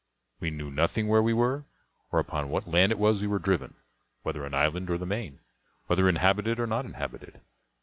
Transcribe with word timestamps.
We 0.39 0.49
knew 0.49 0.71
nothing 0.71 1.07
where 1.07 1.21
we 1.21 1.31
were, 1.31 1.65
or 2.11 2.17
upon 2.19 2.49
what 2.49 2.67
land 2.67 2.91
it 2.91 2.97
was 2.97 3.21
we 3.21 3.27
were 3.27 3.37
driven; 3.37 3.75
whether 4.23 4.43
an 4.47 4.55
island 4.55 4.89
or 4.89 4.97
the 4.97 5.05
main, 5.05 5.41
whether 5.85 6.09
inhabited 6.09 6.59
or 6.59 6.65
not 6.65 6.85
inhabited. 6.85 7.39